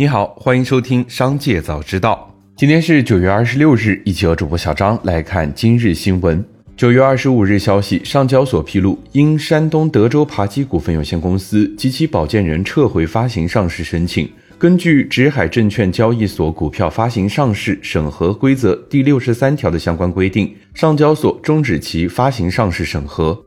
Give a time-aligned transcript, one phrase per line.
[0.00, 2.32] 你好，欢迎收听《商界早知道》。
[2.56, 6.42] 今天是九月二十六日，一起和主播小张来看今日新闻。
[6.74, 14.26] 九月二十五日消息，上交所披露，因山东德州扒鸡股份有限公司及其保荐人撤回发行上市申请。
[14.58, 23.38] 根据《直海证券交易所股票发行上市审核规则》第六十三条的相关规定，上交所终止其发行上市审核。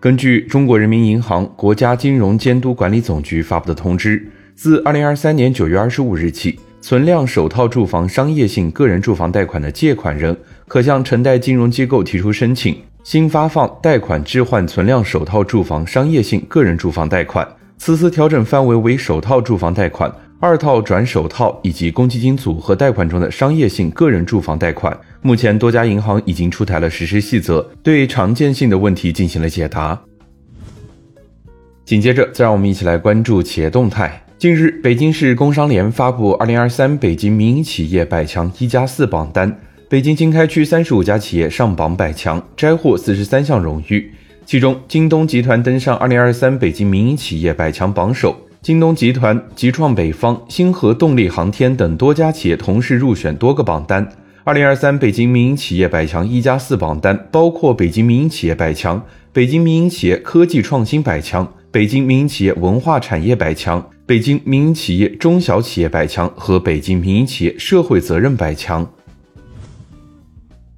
[0.00, 4.28] 根据中国人民银行国家金融监督管理总局发布的通知。
[4.54, 10.36] 自二零二三年九月二十五日起，存量首套住房商业性个人住房贷款的借款人，
[10.68, 17.46] 可向承贷金融机构提出申请，新发放贷款置换存量首套住房商业性个人住房贷款。
[17.78, 24.96] 此次调整范围为首套住房贷款、二套转首套以及公积金组合贷款中的商业性个人住房贷款。
[25.22, 30.00] 目前，多家银行已经出台了实施细则，对常见性的问题进行了解答。
[31.84, 34.22] 紧接着，再让我们一起来关注企业动态。
[34.42, 44.12] 近日，北京市工商联发布二零二三北京民营企业百强一加四榜单，北京经开区三十五家企业上榜百强，摘获四十三项荣誉。
[44.44, 54.04] 其中，京东集团登上二零二三北京民营企业百强榜首，京东集团、极创北方、星河动力航天等多家企业同时入选多个榜单。
[54.42, 59.00] 二零二三北京民营企业百强一加四榜单包括北京民营企业百强、
[59.32, 63.88] 北京民营企业科技创新百强、北京民营企业文化产业百强。
[64.04, 68.90] 北京民营企业中小企业百强和北京民营企业社会责任百强。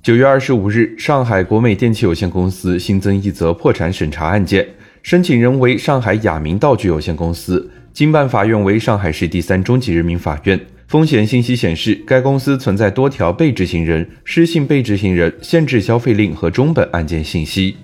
[0.03, 4.69] 九月二十五日，上海国美电器有限公司新增一则破产审查案件，
[5.02, 10.61] 申请人为上海雅明道具有限公司，经办法院为上海市第三中级人民法院。
[10.86, 17.75] 风险信息显示，该公司存在多条被执行人、失信被执行人、限制消费令和中本案件信息。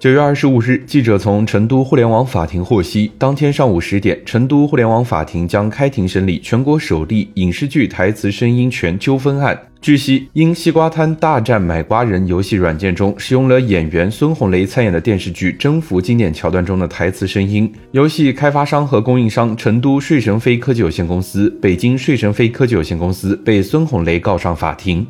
[0.00, 9.60] 九月二十五日，记者从成都互联网法庭获悉，当天上午十点，成都互联网法庭将开庭审理全国首例影视剧台词声音权纠纷案。
[9.78, 25.06] 据悉，因西瓜摊大战买瓜人游戏软件中使用了演员孙红雷参演的电视剧《征服》经典桥段中的台词声音，游戏开发商和供应商成都睡神飞科技有限公司、北京睡神飞科技有限公司被孙红雷告上法庭。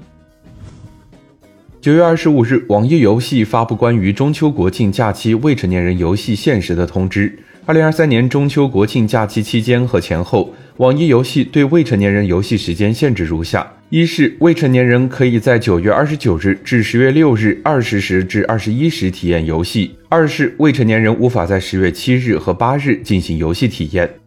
[1.83, 7.39] 九月二十五日，网易游戏发布关于中秋国庆假期未成年人游戏限时的通知。
[7.65, 24.20] 二零二三年中秋国庆假期期间和前后，网易游戏对未成年人游戏时间限制如下：一是未成年人可以在九月二十九日至十月六日二十时至二十一时体验游戏；二是未成年人无法在十月七日和八日进行游戏体验。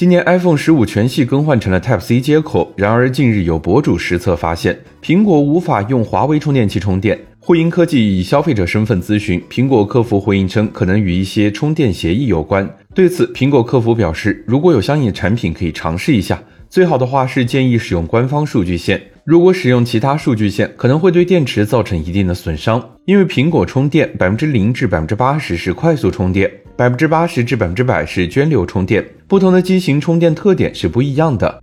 [0.00, 7.18] 今年 iPhone 十五全系更换成了 Type C 接口，然而近日有博主实测发现，苹果无法用华为充电器充电。
[7.38, 12.66] 汇银科技以消费者身份咨询苹果客服，回应称可能与一些充电协议有关。
[12.94, 18.98] 对此，苹果客服表示，如果有相应的产品可以尝试一下，最好的话是建议使用官方数据线。
[19.24, 22.82] 如果使用其他数据线，可能会对电池造成一定的损伤。
[23.04, 26.50] 因为苹果充电百分之零至百分之八十是快速充电，
[26.80, 29.04] 百分之八十至百分之百是涓流充电。
[29.28, 31.62] 不同的机型充电特点是不一样的。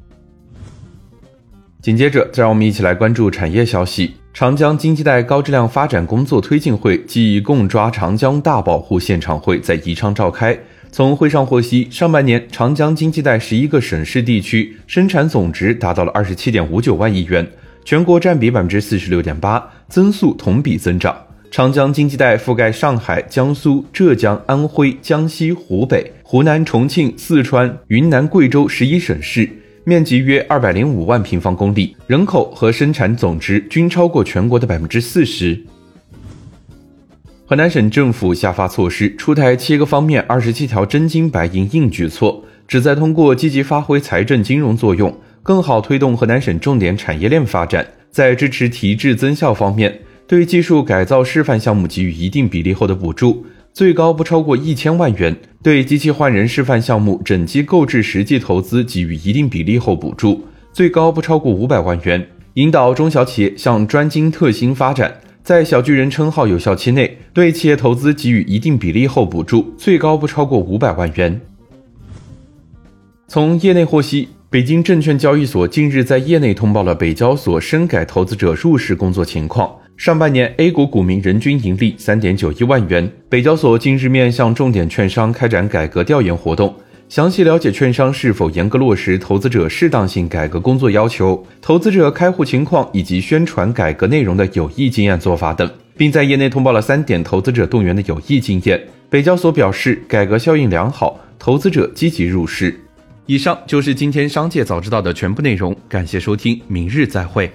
[1.81, 4.13] 紧接着，再让我们一起来关注产业消息。
[4.31, 10.55] 长江经济带高质量发展工作推进会暨共抓长江大保护现场会在宜昌召开。
[10.91, 17.49] 从会上获悉，上半年长江经济带十一个省市地区生产总值达到了二十七点五九万亿元，
[17.83, 21.17] 全国占比百分之四十六点八，增速同比增长。
[21.49, 29.49] 长江经济带覆盖上海、江苏、浙江、安徽、江西、湖北、湖南、重庆、四川、云南、贵州十一省市，
[29.83, 35.59] 面积约二百零五万平方公里，人口和生产总值均超过全国的百分之四十。
[37.45, 49.97] 河南省政府下发措施，出台七个方面二十七条真金白银硬举措，旨在通过积极发挥财政金融作用，更好推动河南省重点产业链发展，在支持提质增效方面。
[50.27, 55.33] 对技术改造示范项目给予一定比例后的补助，最高不超过一千万元；
[55.63, 60.43] 对机器换人示范项目整机购置实际投资给予一定比例后补助，
[60.73, 62.27] 最高不超过五百万元。
[62.55, 71.39] 引导中小企业向专精特新发展，在小巨人称号有效期内，对企业投资给予一定比例后补助，最高不超过五百万元。
[73.29, 79.73] 从业内获悉，北京证券交易所近日在业内通报了北交所深改投资者入市工作情况。
[79.97, 83.11] 上半年 A 股股民人均盈利三点九一万元。
[83.27, 86.73] 北交所近日面向重点券商开展改革调研活动，
[87.09, 95.67] 详细了解券商是否严格落实投资者适当性改革工作要求、投资者开户情况以及宣传改革内容的有益经验做法等，
[95.97, 98.79] 并在业内通报了三点投资者动员的有益经验。
[99.09, 102.79] 北交所表示，改革效应良好，投资者积极入市。
[103.25, 107.51] 以上就是今天商界早知道的全部内容，感谢收听，明日再会。